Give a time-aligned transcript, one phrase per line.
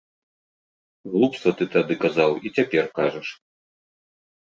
[1.17, 3.27] Глупства ты тады казаў і цяпер кажаш.